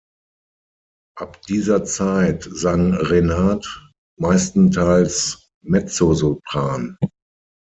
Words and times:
Ab 1.15 1.43
dieser 1.43 1.85
Zeit 1.85 2.49
sang 2.51 2.93
Renard 2.95 3.91
meistenteils 4.19 5.51
Mezzosopran. 5.63 6.97